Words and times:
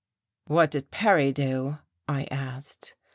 "What 0.47 0.71
did 0.71 0.89
Perry 0.89 1.31
do?" 1.31 1.77
I 2.07 2.23
asked. 2.31 2.95